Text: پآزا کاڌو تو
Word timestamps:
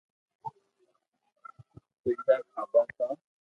پآزا 0.41 2.35
کاڌو 2.53 2.81
تو 2.97 3.07